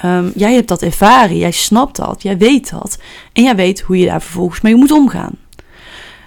Um, 0.06 0.32
jij 0.36 0.54
hebt 0.54 0.68
dat 0.68 0.82
ervaren, 0.82 1.38
jij 1.38 1.52
snapt 1.52 1.96
dat, 1.96 2.22
jij 2.22 2.38
weet 2.38 2.70
dat. 2.70 2.98
En 3.34 3.44
jij 3.44 3.56
weet 3.56 3.82
hoe 3.82 3.98
je 3.98 4.06
daar 4.06 4.22
vervolgens 4.22 4.62
mee 4.62 4.76
moet 4.76 4.92
omgaan. 4.92 5.36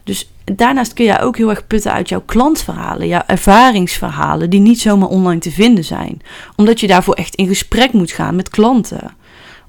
Dus 0.04 0.30
daarnaast 0.44 0.92
kun 0.92 1.04
je 1.04 1.20
ook 1.20 1.36
heel 1.36 1.50
erg 1.50 1.66
putten 1.66 1.92
uit 1.92 2.08
jouw 2.08 2.22
klantverhalen, 2.26 3.06
jouw 3.06 3.22
ervaringsverhalen, 3.26 4.50
die 4.50 4.60
niet 4.60 4.80
zomaar 4.80 5.08
online 5.08 5.40
te 5.40 5.50
vinden 5.50 5.84
zijn. 5.84 6.22
Omdat 6.56 6.80
je 6.80 6.86
daarvoor 6.86 7.14
echt 7.14 7.34
in 7.34 7.46
gesprek 7.46 7.92
moet 7.92 8.10
gaan 8.10 8.36
met 8.36 8.48
klanten. 8.48 9.16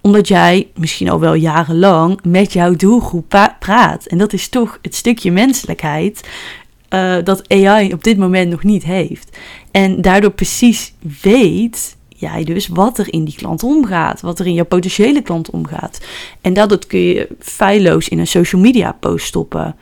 Omdat 0.02 0.28
jij 0.28 0.68
misschien 0.76 1.10
al 1.10 1.20
wel 1.20 1.34
jarenlang 1.34 2.20
met 2.24 2.54
jouw 2.54 2.76
doelgroep 2.76 3.56
praat. 3.60 4.06
En 4.06 4.18
dat 4.18 4.34
is 4.34 4.50
toch 4.50 4.80
het 4.82 4.96
stukje 4.96 5.32
menselijkheid 5.32 6.28
uh, 6.90 7.16
dat 7.24 7.50
AI 7.50 7.94
op 7.94 8.04
dit 8.04 8.18
moment 8.18 8.50
nog 8.50 8.64
niet 8.64 8.84
heeft. 8.84 9.38
En 9.72 10.02
daardoor 10.02 10.32
precies 10.32 10.94
weet 11.22 11.97
jij 12.20 12.44
dus 12.44 12.68
wat 12.68 12.98
er 12.98 13.14
in 13.14 13.26
die 13.26 13.36
klant 13.36 13.64
omgaat, 13.64 14.22
wat 14.22 14.40
er 14.40 14.46
in 14.46 14.54
jouw 14.54 14.66
potentiële 14.66 15.22
klant 15.22 15.50
omgaat. 15.50 16.00
En 16.42 16.54
dat 16.54 16.88
kun 16.88 17.00
je 17.00 17.28
feilloos 17.40 18.10
in 18.10 18.20
een 18.20 18.28
social 18.28 18.62
media 18.62 18.92
post 18.92 19.26
stoppen. 19.26 19.76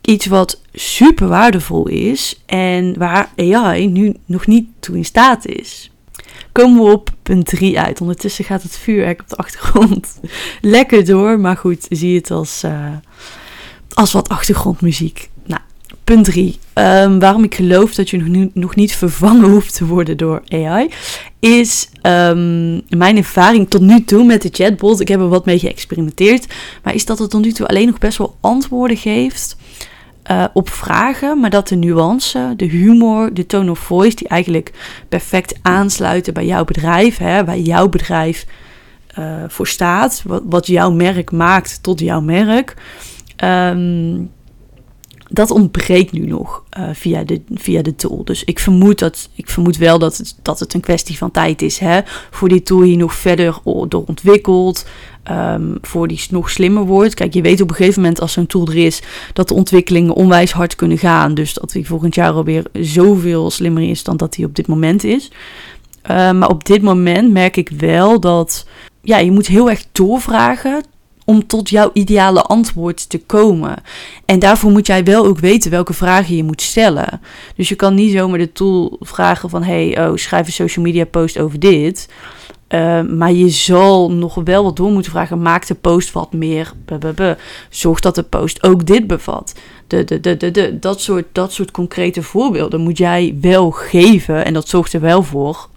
Iets 0.00 0.26
wat 0.26 0.60
super 0.72 1.28
waardevol 1.28 1.88
is 1.88 2.42
en 2.46 2.98
waar 2.98 3.32
AI 3.36 3.86
nu 3.86 4.16
nog 4.24 4.46
niet 4.46 4.68
toe 4.80 4.96
in 4.96 5.04
staat 5.04 5.46
is. 5.46 5.90
Komen 6.52 6.84
we 6.84 6.90
op 6.90 7.10
punt 7.22 7.46
3 7.46 7.80
uit. 7.80 8.00
Ondertussen 8.00 8.44
gaat 8.44 8.62
het 8.62 8.76
vuurwerk 8.76 9.20
op 9.20 9.28
de 9.28 9.36
achtergrond 9.36 10.20
lekker 10.60 11.04
door, 11.04 11.40
maar 11.40 11.56
goed, 11.56 11.86
zie 11.88 12.16
het 12.16 12.30
als, 12.30 12.64
uh, 12.64 12.96
als 13.94 14.12
wat 14.12 14.28
achtergrondmuziek. 14.28 15.30
Punt 16.04 16.24
3. 16.24 16.58
Ehm, 16.72 17.18
waarom 17.18 17.44
ik 17.44 17.54
geloof 17.54 17.94
dat 17.94 18.10
je 18.10 18.16
nog, 18.16 18.26
nu, 18.26 18.50
nog 18.54 18.74
niet 18.74 18.92
vervangen 18.92 19.50
hoeft 19.50 19.76
te 19.76 19.86
worden 19.86 20.16
door 20.16 20.42
AI, 20.48 20.88
is 21.40 21.88
um, 22.02 22.82
mijn 22.88 23.16
ervaring 23.16 23.70
tot 23.70 23.80
nu 23.80 24.04
toe 24.04 24.24
met 24.24 24.42
de 24.42 24.48
chatbot. 24.52 25.00
Ik 25.00 25.08
heb 25.08 25.20
er 25.20 25.28
wat 25.28 25.44
mee 25.44 25.58
geëxperimenteerd, 25.58 26.46
maar 26.82 26.94
is 26.94 27.04
dat 27.04 27.18
het 27.18 27.30
tot 27.30 27.44
nu 27.44 27.52
toe 27.52 27.66
alleen 27.66 27.86
nog 27.86 27.98
best 27.98 28.18
wel 28.18 28.36
antwoorden 28.40 28.96
geeft 28.96 29.56
uh, 30.30 30.44
op 30.52 30.70
vragen, 30.70 31.40
maar 31.40 31.50
dat 31.50 31.68
de 31.68 31.76
nuance, 31.76 32.54
de 32.56 32.64
humor, 32.64 33.34
de 33.34 33.46
tone 33.46 33.70
of 33.70 33.78
voice, 33.78 34.16
die 34.16 34.28
eigenlijk 34.28 34.72
perfect 35.08 35.58
aansluiten 35.62 36.34
bij 36.34 36.46
jouw 36.46 36.64
bedrijf, 36.64 37.18
hè, 37.18 37.44
bij 37.44 37.60
jouw 37.60 37.88
bedrijf 37.88 38.46
uh, 39.18 39.44
voor 39.48 39.66
staat, 39.66 40.22
wat, 40.26 40.42
wat 40.44 40.66
jouw 40.66 40.90
merk 40.90 41.30
maakt 41.30 41.82
tot 41.82 42.00
jouw 42.00 42.20
merk. 42.20 42.74
Um, 43.44 44.30
dat 45.32 45.50
ontbreekt 45.50 46.12
nu 46.12 46.26
nog 46.26 46.64
uh, 46.78 46.88
via, 46.92 47.24
de, 47.24 47.42
via 47.54 47.82
de 47.82 47.94
tool. 47.94 48.24
Dus 48.24 48.44
ik 48.44 48.58
vermoed, 48.58 48.98
dat, 48.98 49.28
ik 49.34 49.48
vermoed 49.48 49.76
wel 49.76 49.98
dat 49.98 50.16
het, 50.16 50.36
dat 50.42 50.60
het 50.60 50.74
een 50.74 50.80
kwestie 50.80 51.18
van 51.18 51.30
tijd 51.30 51.62
is. 51.62 51.78
Hè, 51.78 52.00
voor 52.30 52.48
die 52.48 52.62
tool 52.62 52.82
hier 52.82 52.96
nog 52.96 53.14
verder 53.14 53.58
door 53.64 54.04
ontwikkeld. 54.06 54.86
Um, 55.30 55.78
voor 55.80 56.08
die 56.08 56.20
nog 56.30 56.50
slimmer 56.50 56.84
wordt. 56.84 57.14
Kijk, 57.14 57.34
je 57.34 57.42
weet 57.42 57.60
op 57.60 57.70
een 57.70 57.76
gegeven 57.76 58.02
moment 58.02 58.20
als 58.20 58.32
zo'n 58.32 58.46
tool 58.46 58.66
er 58.66 58.76
is, 58.76 59.02
dat 59.32 59.48
de 59.48 59.54
ontwikkelingen 59.54 60.14
onwijs 60.14 60.52
hard 60.52 60.74
kunnen 60.74 60.98
gaan. 60.98 61.34
Dus 61.34 61.54
dat 61.54 61.70
die 61.70 61.86
volgend 61.86 62.14
jaar 62.14 62.32
alweer 62.32 62.64
zoveel 62.72 63.50
slimmer 63.50 63.82
is 63.82 64.02
dan 64.02 64.16
dat 64.16 64.32
die 64.32 64.44
op 64.44 64.54
dit 64.54 64.66
moment 64.66 65.04
is. 65.04 65.30
Uh, 66.10 66.32
maar 66.32 66.48
op 66.48 66.64
dit 66.64 66.82
moment 66.82 67.32
merk 67.32 67.56
ik 67.56 67.68
wel 67.68 68.20
dat 68.20 68.66
ja, 69.02 69.18
je 69.18 69.30
moet 69.30 69.46
heel 69.46 69.70
erg 69.70 69.84
doorvragen 69.92 70.82
om 71.24 71.46
tot 71.46 71.68
jouw 71.68 71.90
ideale 71.92 72.42
antwoord 72.42 73.08
te 73.08 73.18
komen. 73.18 73.76
En 74.24 74.38
daarvoor 74.38 74.70
moet 74.70 74.86
jij 74.86 75.04
wel 75.04 75.26
ook 75.26 75.38
weten 75.38 75.70
welke 75.70 75.92
vragen 75.92 76.36
je 76.36 76.44
moet 76.44 76.62
stellen. 76.62 77.20
Dus 77.56 77.68
je 77.68 77.74
kan 77.74 77.94
niet 77.94 78.12
zomaar 78.12 78.38
de 78.38 78.52
tool 78.52 78.96
vragen 79.00 79.50
van... 79.50 79.62
hey, 79.62 80.06
oh, 80.06 80.16
schrijf 80.16 80.46
een 80.46 80.52
social 80.52 80.84
media 80.84 81.04
post 81.04 81.38
over 81.38 81.58
dit... 81.58 82.08
Uh, 82.68 83.02
maar 83.02 83.32
je 83.32 83.48
zal 83.48 84.12
nog 84.12 84.34
wel 84.34 84.64
wat 84.64 84.76
door 84.76 84.90
moeten 84.90 85.10
vragen. 85.10 85.42
Maak 85.42 85.66
de 85.66 85.74
post 85.74 86.12
wat 86.12 86.32
meer. 86.32 86.72
Zorg 87.70 88.00
dat 88.00 88.14
de 88.14 88.22
post 88.22 88.62
ook 88.62 88.86
dit 88.86 89.06
bevat. 89.06 89.54
De, 89.86 90.04
de, 90.04 90.20
de, 90.20 90.50
de, 90.50 90.78
dat, 90.78 91.00
soort, 91.00 91.24
dat 91.32 91.52
soort 91.52 91.70
concrete 91.70 92.22
voorbeelden 92.22 92.80
moet 92.80 92.98
jij 92.98 93.36
wel 93.40 93.70
geven. 93.70 94.44
En 94.44 94.52
dat 94.52 94.68
zorgt 94.68 94.92
er 94.92 95.00
wel 95.00 95.22
voor, 95.22 95.68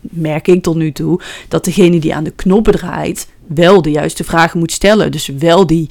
merk 0.00 0.48
ik 0.48 0.62
tot 0.62 0.76
nu 0.76 0.92
toe, 0.92 1.20
dat 1.48 1.64
degene 1.64 1.98
die 1.98 2.14
aan 2.14 2.24
de 2.24 2.30
knoppen 2.30 2.72
draait 2.72 3.28
wel 3.46 3.82
de 3.82 3.90
juiste 3.90 4.24
vragen 4.24 4.58
moet 4.58 4.72
stellen. 4.72 5.12
Dus 5.12 5.26
wel 5.26 5.66
die 5.66 5.90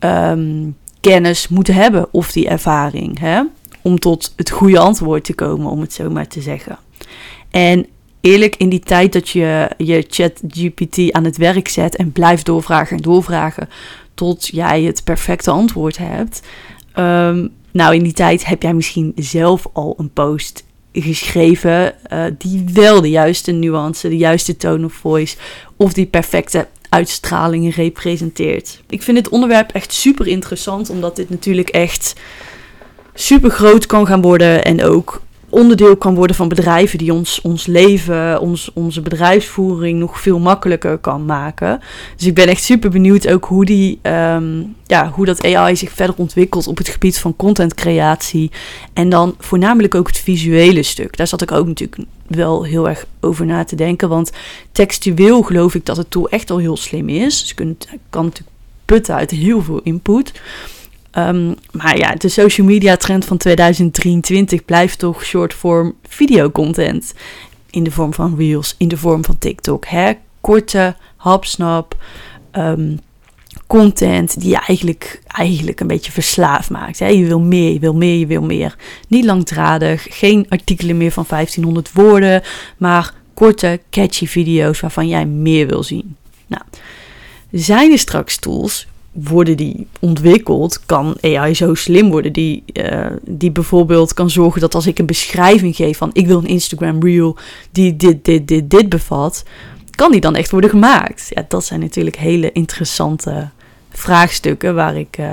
um, 0.00 0.76
kennis 1.00 1.48
moet 1.48 1.66
hebben 1.66 2.06
of 2.10 2.32
die 2.32 2.48
ervaring. 2.48 3.18
Hè? 3.18 3.42
Om 3.82 3.98
tot 3.98 4.32
het 4.36 4.50
goede 4.50 4.78
antwoord 4.78 5.24
te 5.24 5.34
komen, 5.34 5.70
om 5.70 5.80
het 5.80 5.92
zo 5.92 6.10
maar 6.10 6.28
te 6.28 6.40
zeggen. 6.40 6.78
En 7.50 7.86
eerlijk, 8.20 8.56
in 8.56 8.68
die 8.68 8.80
tijd 8.80 9.12
dat 9.12 9.28
je 9.28 9.70
je 9.76 10.04
chat 10.08 10.40
GPT 10.48 11.12
aan 11.12 11.24
het 11.24 11.36
werk 11.36 11.68
zet 11.68 11.96
en 11.96 12.12
blijft 12.12 12.46
doorvragen 12.46 12.96
en 12.96 13.02
doorvragen 13.02 13.68
tot 14.14 14.46
jij 14.46 14.82
het 14.82 15.04
perfecte 15.04 15.50
antwoord 15.50 15.98
hebt. 15.98 16.42
Um, 16.98 17.52
nou, 17.70 17.94
in 17.94 18.02
die 18.02 18.12
tijd 18.12 18.46
heb 18.46 18.62
jij 18.62 18.74
misschien 18.74 19.12
zelf 19.16 19.66
al 19.72 19.94
een 19.98 20.12
post 20.12 20.64
geschreven 20.92 21.94
uh, 22.12 22.24
die 22.38 22.64
wel 22.72 23.00
de 23.00 23.10
juiste 23.10 23.52
nuance, 23.52 24.08
de 24.08 24.16
juiste 24.16 24.56
tone 24.56 24.84
of 24.84 24.92
voice 24.92 25.36
of 25.76 25.92
die 25.92 26.06
perfecte 26.06 26.66
uitstraling 26.94 27.74
representeert. 27.74 28.80
Ik 28.88 29.02
vind 29.02 29.16
dit 29.16 29.28
onderwerp 29.28 29.72
echt 29.72 29.92
super 29.92 30.26
interessant, 30.26 30.90
omdat 30.90 31.16
dit 31.16 31.30
natuurlijk 31.30 31.68
echt 31.68 32.12
super 33.14 33.50
groot 33.50 33.86
kan 33.86 34.06
gaan 34.06 34.22
worden 34.22 34.64
en 34.64 34.82
ook 34.82 35.22
onderdeel 35.54 35.96
kan 35.96 36.14
worden 36.14 36.36
van 36.36 36.48
bedrijven 36.48 36.98
die 36.98 37.12
ons, 37.12 37.40
ons 37.40 37.66
leven, 37.66 38.40
ons, 38.40 38.70
onze 38.72 39.00
bedrijfsvoering 39.00 39.98
nog 39.98 40.20
veel 40.20 40.38
makkelijker 40.38 40.98
kan 40.98 41.24
maken. 41.24 41.80
Dus 42.16 42.26
ik 42.26 42.34
ben 42.34 42.48
echt 42.48 42.62
super 42.62 42.90
benieuwd 42.90 43.28
ook 43.28 43.44
hoe, 43.44 43.64
die, 43.64 43.98
ehm, 44.02 44.62
ja, 44.86 45.10
hoe 45.10 45.24
dat 45.24 45.44
AI 45.44 45.76
zich 45.76 45.92
verder 45.92 46.16
ontwikkelt 46.18 46.66
op 46.66 46.78
het 46.78 46.88
gebied 46.88 47.18
van 47.18 47.36
contentcreatie. 47.36 48.50
En 48.92 49.08
dan 49.08 49.34
voornamelijk 49.38 49.94
ook 49.94 50.06
het 50.06 50.18
visuele 50.18 50.82
stuk. 50.82 51.16
Daar 51.16 51.26
zat 51.26 51.42
ik 51.42 51.52
ook 51.52 51.66
natuurlijk 51.66 52.08
wel 52.26 52.64
heel 52.64 52.88
erg 52.88 53.06
over 53.20 53.46
na 53.46 53.64
te 53.64 53.76
denken. 53.76 54.08
Want 54.08 54.32
textueel 54.72 55.42
geloof 55.42 55.74
ik 55.74 55.86
dat 55.86 55.96
het 55.96 56.10
tool 56.10 56.28
echt 56.28 56.50
al 56.50 56.58
heel 56.58 56.76
slim 56.76 57.08
is. 57.08 57.40
Dus 57.40 57.48
je 57.48 57.54
kunt, 57.54 57.88
kan 58.10 58.24
natuurlijk 58.24 58.56
putten 58.84 59.14
uit 59.14 59.30
heel 59.30 59.62
veel 59.62 59.80
input. 59.82 60.32
Ehm, 61.14 61.52
maar 61.70 61.98
ja, 61.98 62.14
de 62.14 62.28
social 62.28 62.66
media 62.66 62.96
trend 62.96 63.24
van 63.24 63.36
2023 63.36 64.64
blijft 64.64 64.98
toch 64.98 65.24
short-form 65.24 65.94
videocontent. 66.08 67.14
In 67.70 67.84
de 67.84 67.90
vorm 67.90 68.14
van 68.14 68.34
reels, 68.36 68.74
in 68.78 68.88
de 68.88 68.96
vorm 68.96 69.24
van 69.24 69.38
TikTok. 69.38 69.86
Hè? 69.86 70.12
Korte, 70.40 70.96
hapsnap 71.16 72.02
um, 72.52 72.98
content 73.66 74.40
die 74.40 74.50
je 74.50 74.58
eigenlijk, 74.66 75.20
eigenlijk 75.26 75.80
een 75.80 75.86
beetje 75.86 76.12
verslaafd 76.12 76.70
maakt. 76.70 76.98
Hè? 76.98 77.06
Je 77.06 77.24
wil 77.24 77.40
meer, 77.40 77.72
je 77.72 77.78
wil 77.78 77.94
meer, 77.94 78.18
je 78.18 78.26
wil 78.26 78.42
meer. 78.42 78.76
Niet 79.08 79.24
langdradig, 79.24 80.06
geen 80.10 80.46
artikelen 80.48 80.96
meer 80.96 81.12
van 81.12 81.24
1500 81.28 81.92
woorden, 81.92 82.42
maar 82.76 83.14
korte, 83.34 83.80
catchy 83.90 84.26
video's 84.26 84.80
waarvan 84.80 85.08
jij 85.08 85.26
meer 85.26 85.66
wil 85.66 85.82
zien. 85.82 86.16
Nou, 86.46 86.62
zijn 87.50 87.92
er 87.92 87.98
straks 87.98 88.36
tools 88.38 88.86
worden 89.14 89.56
die 89.56 89.86
ontwikkeld, 90.00 90.86
kan 90.86 91.16
AI 91.20 91.54
zo 91.54 91.74
slim 91.74 92.10
worden. 92.10 92.32
Die, 92.32 92.64
uh, 92.72 93.06
die 93.22 93.50
bijvoorbeeld 93.50 94.14
kan 94.14 94.30
zorgen 94.30 94.60
dat 94.60 94.74
als 94.74 94.86
ik 94.86 94.98
een 94.98 95.06
beschrijving 95.06 95.76
geef 95.76 95.98
van 95.98 96.10
ik 96.12 96.26
wil 96.26 96.38
een 96.38 96.46
Instagram 96.46 97.02
reel 97.02 97.36
die 97.70 97.96
dit, 97.96 98.24
dit, 98.24 98.48
dit, 98.48 98.70
dit 98.70 98.88
bevat, 98.88 99.42
kan 99.90 100.10
die 100.10 100.20
dan 100.20 100.36
echt 100.36 100.50
worden 100.50 100.70
gemaakt? 100.70 101.26
Ja, 101.28 101.44
dat 101.48 101.64
zijn 101.64 101.80
natuurlijk 101.80 102.16
hele 102.16 102.52
interessante 102.52 103.50
vraagstukken 103.90 104.74
waar 104.74 104.96
ik, 104.96 105.18
uh, 105.20 105.26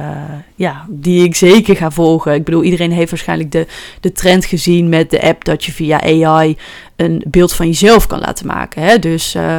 ja, 0.55 0.85
die 0.89 1.23
ik 1.23 1.35
zeker 1.35 1.75
ga 1.75 1.91
volgen. 1.91 2.33
Ik 2.33 2.43
bedoel, 2.43 2.63
iedereen 2.63 2.91
heeft 2.91 3.09
waarschijnlijk 3.09 3.51
de, 3.51 3.67
de 3.99 4.11
trend 4.11 4.45
gezien 4.45 4.89
met 4.89 5.09
de 5.09 5.21
app 5.21 5.43
dat 5.45 5.65
je 5.65 5.71
via 5.71 6.01
AI 6.01 6.57
een 6.95 7.23
beeld 7.27 7.53
van 7.53 7.67
jezelf 7.67 8.07
kan 8.07 8.19
laten 8.19 8.47
maken. 8.47 8.81
Hè? 8.81 8.99
Dus 8.99 9.35
uh, 9.35 9.57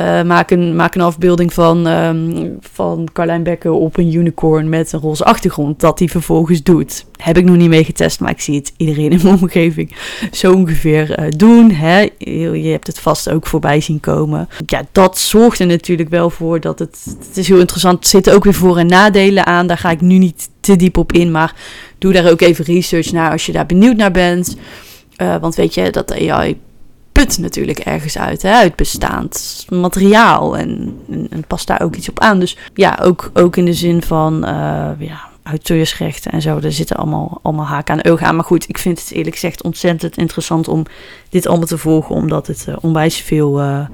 uh, 0.00 0.22
maak, 0.22 0.50
een, 0.50 0.76
maak 0.76 0.94
een 0.94 1.00
afbeelding 1.00 1.52
van, 1.52 1.86
um, 1.86 2.56
van 2.60 3.08
Carlijn 3.12 3.42
Becker 3.42 3.70
op 3.70 3.96
een 3.96 4.14
unicorn 4.14 4.68
met 4.68 4.92
een 4.92 5.00
roze 5.00 5.24
achtergrond. 5.24 5.80
Dat 5.80 5.98
die 5.98 6.10
vervolgens 6.10 6.62
doet. 6.62 7.06
Heb 7.16 7.36
ik 7.36 7.44
nog 7.44 7.56
niet 7.56 7.68
mee 7.68 7.84
getest, 7.84 8.20
maar 8.20 8.30
ik 8.30 8.40
zie 8.40 8.56
het 8.56 8.72
iedereen 8.76 9.10
in 9.10 9.20
mijn 9.22 9.38
omgeving 9.40 9.96
zo 10.32 10.52
ongeveer 10.52 11.20
uh, 11.20 11.26
doen. 11.36 11.70
Hè? 11.70 12.08
Je 12.18 12.70
hebt 12.70 12.86
het 12.86 12.98
vast 12.98 13.30
ook 13.30 13.46
voorbij 13.46 13.80
zien 13.80 14.00
komen. 14.00 14.48
Ja, 14.66 14.82
dat 14.92 15.18
zorgt 15.18 15.58
er 15.58 15.66
natuurlijk 15.66 16.08
wel 16.08 16.30
voor 16.30 16.60
dat 16.60 16.78
het. 16.78 17.04
Het 17.28 17.36
is 17.36 17.48
heel 17.48 17.58
interessant. 17.58 18.04
Er 18.04 18.10
zitten 18.10 18.34
ook 18.34 18.44
weer 18.44 18.54
voor- 18.54 18.78
en 18.78 18.86
nadelen 18.86 19.46
aan. 19.46 19.66
Daar 19.66 19.78
ga 19.78 19.90
ik 19.90 20.00
nu 20.00 20.18
niet 20.18 20.48
te 20.60 20.76
diep 20.76 20.96
op 20.96 21.12
in. 21.12 21.30
Maar 21.30 21.54
doe 21.98 22.12
daar 22.12 22.30
ook 22.30 22.40
even 22.40 22.64
research 22.64 23.12
naar 23.12 23.30
als 23.30 23.46
je 23.46 23.52
daar 23.52 23.66
benieuwd 23.66 23.96
naar 23.96 24.10
bent. 24.10 24.56
Uh, 25.22 25.36
want 25.40 25.54
weet 25.54 25.74
je, 25.74 25.90
dat 25.90 26.12
AI 26.12 26.58
natuurlijk 27.26 27.78
ergens 27.78 28.18
uit, 28.18 28.42
hè, 28.42 28.52
uit 28.52 28.76
bestaand 28.76 29.66
materiaal. 29.68 30.56
En, 30.56 30.98
en, 31.30 31.44
past 31.46 31.66
daar 31.66 31.82
ook 31.82 31.96
iets 31.96 32.08
op 32.08 32.20
aan. 32.20 32.38
Dus 32.38 32.56
ja, 32.74 32.98
ook, 33.02 33.30
ook 33.34 33.56
in 33.56 33.64
de 33.64 33.72
zin 33.72 34.02
van 34.02 34.34
uh, 34.34 34.90
ja, 34.98 35.28
auteursrechten 35.42 36.32
en 36.32 36.42
zo. 36.42 36.60
Daar 36.60 36.72
zitten 36.72 36.96
allemaal, 36.96 37.38
allemaal 37.42 37.66
haken 37.66 37.94
aan 37.94 38.12
ogen 38.12 38.26
aan. 38.26 38.36
Maar 38.36 38.44
goed, 38.44 38.68
ik 38.68 38.78
vind 38.78 39.00
het 39.00 39.12
eerlijk 39.12 39.34
gezegd 39.34 39.62
ontzettend 39.62 40.16
interessant 40.16 40.68
om 40.68 40.84
dit 41.28 41.46
allemaal 41.46 41.66
te 41.66 41.78
volgen. 41.78 42.14
Omdat 42.14 42.46
het 42.46 42.66
uh, 42.68 42.76
onwijs 42.80 43.16
veel... 43.16 43.60
Uh, 43.60 43.86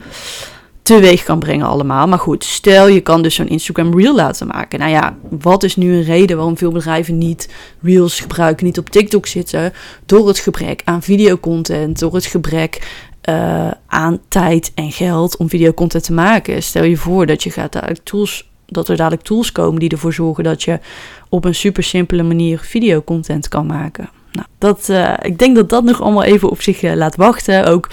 teweeg 0.85 1.23
kan 1.23 1.39
brengen 1.39 1.67
allemaal. 1.67 2.07
Maar 2.07 2.19
goed, 2.19 2.45
stel 2.45 2.89
je 2.89 3.01
kan 3.01 3.23
dus 3.23 3.35
zo'n 3.35 3.49
Instagram 3.49 4.01
reel 4.01 4.15
laten 4.15 4.47
maken. 4.47 4.79
Nou 4.79 4.91
ja, 4.91 5.17
wat 5.31 5.63
is 5.63 5.77
nu 5.77 5.95
een 5.95 6.03
reden 6.03 6.37
waarom 6.37 6.57
veel 6.57 6.73
bedrijven 6.73 7.19
niet 7.19 7.49
reels 7.83 8.21
gebruiken, 8.21 8.67
niet 8.67 8.79
op 8.79 8.91
TikTok 8.91 9.27
zitten? 9.27 9.73
Door 10.07 10.29
het 10.29 10.39
gebrek 10.39 10.83
aan 10.85 11.03
videocontent, 11.03 11.99
door 11.99 12.15
het 12.15 12.27
gebrek 12.27 13.03
uh, 13.29 13.71
aan 13.87 14.19
tijd 14.29 14.73
en 14.75 14.93
geld 14.93 15.37
om 15.37 15.49
videocontent 15.49 16.05
te 16.05 16.13
maken. 16.13 16.63
Stel 16.63 16.85
je 16.85 16.97
voor 16.97 17.27
dat 17.27 17.43
je 17.43 17.51
gaat 17.51 17.73
dadelijk 17.73 18.05
tools, 18.05 18.51
dat 18.67 18.89
er 18.89 18.97
dadelijk 18.97 19.23
tools 19.23 19.53
komen 19.53 19.81
die 19.81 19.91
ervoor 19.91 20.13
zorgen 20.13 20.45
dat 20.45 20.63
je 20.63 20.79
op 21.29 21.45
een 21.45 21.55
super 21.55 21.83
simpele 21.83 22.23
manier 22.23 22.59
videocontent 22.59 23.49
kan 23.49 23.67
maken. 23.67 24.09
Nou, 24.33 24.47
dat, 24.59 24.89
uh, 24.91 25.15
ik 25.23 25.39
denk 25.39 25.57
dat 25.57 25.69
dat 25.69 25.85
nog 25.85 26.03
allemaal 26.03 26.25
even 26.25 26.51
op 26.51 26.61
zich 26.61 26.83
uh, 26.83 26.95
laat 26.95 27.17
wachten. 27.17 27.67
Ook 27.67 27.89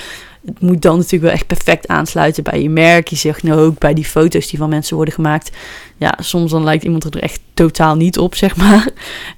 het 0.46 0.62
moet 0.62 0.82
dan 0.82 0.96
natuurlijk 0.96 1.24
wel 1.24 1.32
echt 1.32 1.48
perfect 1.48 1.88
aansluiten 1.88 2.44
bij 2.44 2.62
je 2.62 2.70
merk. 2.70 3.08
Je 3.08 3.16
zegt 3.16 3.44
nou 3.44 3.60
ook 3.60 3.80
bij 3.80 3.94
die 3.94 4.06
foto's 4.06 4.48
die 4.48 4.60
van 4.60 4.70
mensen 4.70 4.96
worden 4.96 5.14
gemaakt. 5.14 5.58
Ja, 5.98 6.14
soms 6.20 6.52
dan 6.52 6.64
lijkt 6.64 6.84
iemand 6.84 7.04
er 7.04 7.22
echt 7.22 7.40
totaal 7.54 7.96
niet 7.96 8.18
op, 8.18 8.36
zeg 8.36 8.56
maar. 8.56 8.90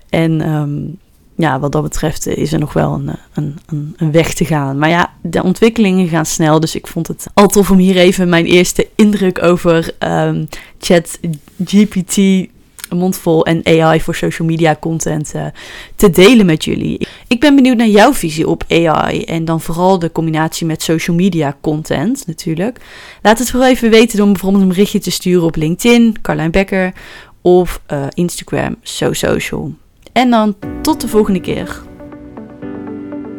En 0.09 0.49
um, 0.49 0.97
ja, 1.35 1.59
wat 1.59 1.71
dat 1.71 1.83
betreft 1.83 2.27
is 2.27 2.53
er 2.53 2.59
nog 2.59 2.73
wel 2.73 2.93
een, 2.93 3.09
een, 3.33 3.57
een, 3.65 3.93
een, 3.97 4.11
weg 4.11 4.33
te 4.33 4.45
gaan. 4.45 4.77
Maar 4.77 4.89
ja, 4.89 5.13
de 5.21 5.43
ontwikkelingen 5.43 6.07
gaan 6.07 6.25
snel. 6.25 6.59
Dus 6.59 6.75
ik 6.75 6.87
vond 6.87 7.07
het 7.07 7.25
al 7.33 7.47
tof 7.47 7.71
om 7.71 7.77
hier 7.77 7.97
even 7.97 8.29
mijn 8.29 8.45
eerste 8.45 8.87
indruk 8.95 9.43
over 9.43 9.95
um, 9.99 10.47
chat 10.79 11.19
GPT 11.65 12.47
mondvol 12.89 13.45
en 13.45 13.61
AI 13.65 14.01
voor 14.01 14.15
social 14.15 14.47
media 14.47 14.77
content 14.79 15.35
uh, 15.35 15.45
te 15.95 16.09
delen 16.09 16.45
met 16.45 16.65
jullie. 16.65 17.07
Ik 17.27 17.39
ben 17.39 17.55
benieuwd 17.55 17.77
naar 17.77 17.87
jouw 17.87 18.13
visie 18.13 18.47
op 18.47 18.63
AI 18.67 19.23
en 19.23 19.45
dan 19.45 19.61
vooral 19.61 19.99
de 19.99 20.11
combinatie 20.11 20.65
met 20.65 20.81
social 20.81 21.15
media 21.15 21.57
content 21.61 22.27
natuurlijk. 22.27 22.79
Laat 23.21 23.39
het 23.39 23.51
vooral 23.51 23.69
even 23.69 23.89
weten 23.89 24.17
door 24.17 24.27
bijvoorbeeld 24.27 24.63
een 24.63 24.69
berichtje 24.69 24.99
te 24.99 25.11
sturen 25.11 25.43
op 25.43 25.55
LinkedIn, 25.55 26.21
Carlijn 26.21 26.51
Becker 26.51 26.93
of 27.41 27.81
uh, 27.91 28.05
Instagram, 28.13 28.75
SoSocial. 28.81 29.73
En 30.13 30.29
dan 30.29 30.55
tot 30.81 31.01
de 31.01 31.07
volgende 31.07 31.41
keer. 31.41 31.81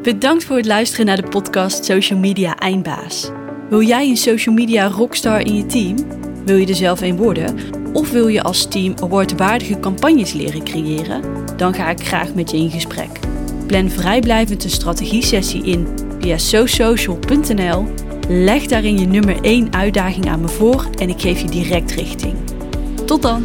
Bedankt 0.02 0.44
voor 0.44 0.56
het 0.56 0.66
luisteren 0.66 1.06
naar 1.06 1.22
de 1.22 1.28
podcast 1.28 1.84
Social 1.84 2.18
Media 2.18 2.56
Eindbaas. 2.56 3.30
Wil 3.68 3.82
jij 3.82 4.08
een 4.08 4.16
social 4.16 4.54
media 4.54 4.86
rockstar 4.86 5.40
in 5.40 5.54
je 5.56 5.66
team? 5.66 5.96
Wil 6.44 6.56
je 6.56 6.66
er 6.66 6.74
zelf 6.74 7.00
een 7.00 7.16
worden? 7.16 7.56
Of 7.92 8.10
wil 8.10 8.28
je 8.28 8.42
als 8.42 8.68
team 8.68 8.94
awardwaardige 9.02 9.80
campagnes 9.80 10.32
leren 10.32 10.64
creëren? 10.64 11.22
Dan 11.56 11.74
ga 11.74 11.90
ik 11.90 12.06
graag 12.06 12.34
met 12.34 12.50
je 12.50 12.56
in 12.56 12.70
gesprek. 12.70 13.18
Plan 13.66 13.90
vrijblijvend 13.90 14.64
een 14.64 14.70
strategie-sessie 14.70 15.64
in 15.64 15.86
via 16.20 16.38
sosocial.nl. 16.38 17.86
Leg 18.28 18.66
daarin 18.66 18.98
je 18.98 19.06
nummer 19.06 19.40
1 19.40 19.72
uitdaging 19.72 20.28
aan 20.28 20.40
me 20.40 20.48
voor 20.48 20.86
en 20.98 21.08
ik 21.08 21.20
geef 21.20 21.40
je 21.40 21.48
direct 21.48 21.92
richting. 21.92 22.34
Tot 23.04 23.22
dan! 23.22 23.44